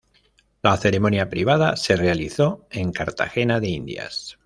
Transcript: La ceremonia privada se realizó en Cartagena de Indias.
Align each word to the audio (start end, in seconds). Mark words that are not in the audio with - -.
La 0.63 0.77
ceremonia 0.77 1.29
privada 1.29 1.75
se 1.75 1.95
realizó 1.95 2.65
en 2.71 2.91
Cartagena 2.91 3.59
de 3.59 3.69
Indias. 3.69 4.39